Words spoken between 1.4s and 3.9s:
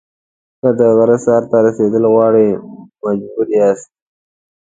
ته رسېدل غواړئ مجبور یاست.